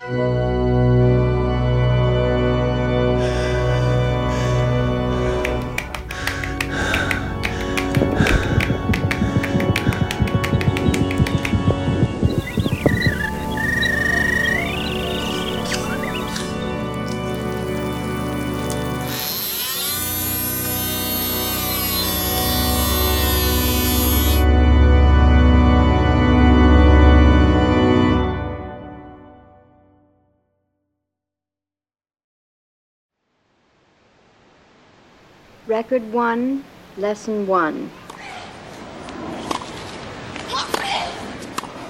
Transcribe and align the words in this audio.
Música 0.00 0.55
Record 35.66 36.12
1, 36.12 36.64
Lesson 36.96 37.44
1. 37.44 37.90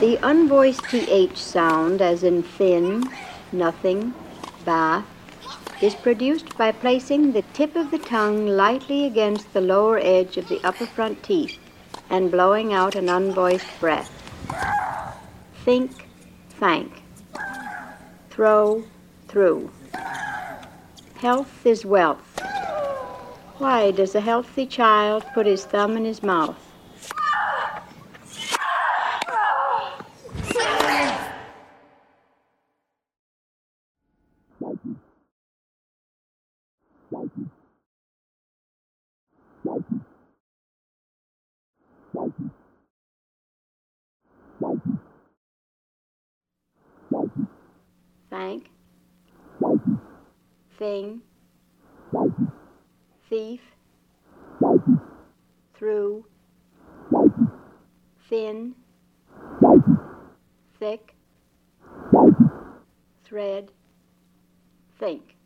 The 0.00 0.18
unvoiced 0.22 0.82
TH 0.84 1.36
sound, 1.36 2.00
as 2.00 2.22
in 2.22 2.42
thin, 2.42 3.04
nothing, 3.52 4.14
bath, 4.64 5.04
is 5.82 5.94
produced 5.94 6.56
by 6.56 6.72
placing 6.72 7.32
the 7.32 7.42
tip 7.52 7.76
of 7.76 7.90
the 7.90 7.98
tongue 7.98 8.46
lightly 8.46 9.04
against 9.04 9.52
the 9.52 9.60
lower 9.60 9.98
edge 9.98 10.38
of 10.38 10.48
the 10.48 10.64
upper 10.64 10.86
front 10.86 11.22
teeth 11.22 11.58
and 12.08 12.30
blowing 12.30 12.72
out 12.72 12.94
an 12.94 13.10
unvoiced 13.10 13.78
breath. 13.78 14.10
Think, 15.66 16.08
thank. 16.48 17.02
Throw, 18.30 18.84
through. 19.28 19.70
Health 21.16 21.66
is 21.66 21.84
wealth. 21.84 22.45
Why 23.58 23.90
does 23.90 24.14
a 24.14 24.20
healthy 24.20 24.66
child 24.66 25.24
put 25.32 25.46
his 25.46 25.64
thumb 25.64 25.96
in 25.96 26.04
his 26.04 26.22
mouth? 26.22 26.56
Thank. 48.28 48.68
Thing 50.78 51.22
thief, 53.28 53.60
through, 55.74 56.24
thin, 58.28 58.74
thick, 60.78 61.14
thread, 63.24 63.70
think. 64.98 65.36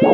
The 0.00 0.10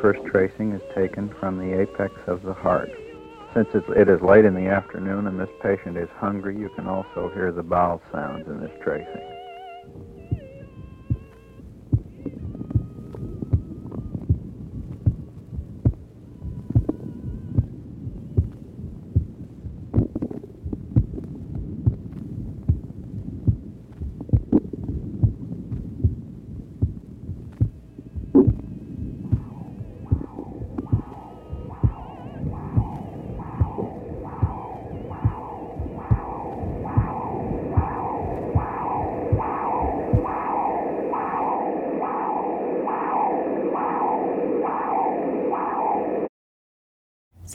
first 0.00 0.24
tracing 0.26 0.72
is 0.72 0.82
taken 0.94 1.28
from 1.40 1.58
the 1.58 1.80
apex 1.80 2.14
of 2.28 2.42
the 2.42 2.54
heart. 2.54 2.90
Since 3.52 3.68
it 3.74 4.08
is 4.08 4.20
late 4.20 4.44
in 4.44 4.54
the 4.54 4.68
afternoon 4.68 5.26
and 5.26 5.40
this 5.40 5.48
patient 5.60 5.96
is 5.96 6.08
hungry, 6.16 6.56
you 6.56 6.68
can 6.76 6.86
also 6.86 7.30
hear 7.34 7.50
the 7.50 7.64
bowel 7.64 8.00
sounds 8.12 8.46
in 8.46 8.60
this 8.60 8.70
tracing. 8.84 9.35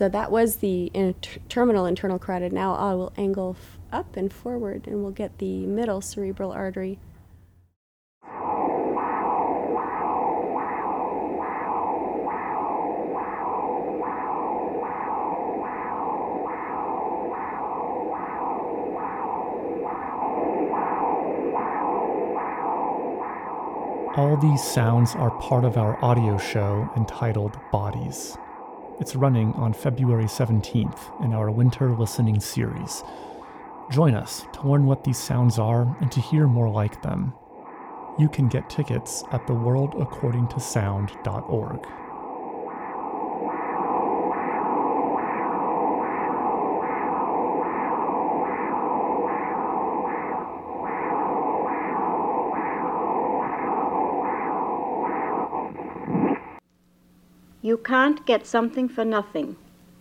So 0.01 0.09
that 0.09 0.31
was 0.31 0.56
the 0.56 0.89
inter- 0.95 1.39
terminal 1.47 1.85
internal 1.85 2.17
carotid. 2.17 2.51
Now 2.51 2.73
I 2.73 2.95
will 2.95 3.13
angle 3.17 3.56
f- 3.56 3.78
up 3.91 4.17
and 4.17 4.34
forward 4.34 4.88
and 4.88 5.03
we'll 5.03 5.12
get 5.12 5.38
the 5.38 5.67
middle 5.67 6.01
cerebral 6.01 6.51
artery. 6.51 6.97
All 24.17 24.35
these 24.41 24.63
sounds 24.63 25.13
are 25.13 25.29
part 25.40 25.63
of 25.63 25.78
our 25.78 26.03
audio 26.03 26.40
show 26.40 26.90
entitled 26.97 27.59
Bodies. 27.72 28.35
It's 29.01 29.16
running 29.16 29.53
on 29.53 29.73
February 29.73 30.25
17th 30.25 31.25
in 31.25 31.34
our 31.34 31.50
winter 31.50 31.91
listening 31.91 32.39
series. 32.39 33.03
Join 33.89 34.13
us 34.13 34.45
to 34.53 34.69
learn 34.69 34.85
what 34.85 35.03
these 35.03 35.17
sounds 35.17 35.57
are 35.57 35.97
and 36.01 36.12
to 36.12 36.22
hear 36.22 36.45
more 36.45 36.69
like 36.69 37.01
them. 37.01 37.34
You 38.19 38.29
can 38.29 38.47
get 38.47 38.69
tickets 38.69 39.23
at 39.31 39.47
theworldaccordingtosound.org. 39.47 41.88
You 57.63 57.77
can't 57.77 58.25
get 58.25 58.47
something 58.47 58.89
for 58.89 59.05
nothing. 59.05 59.55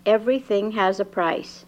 Everything 0.07 0.73
has 0.73 0.99
a 0.99 1.05
price. 1.05 1.67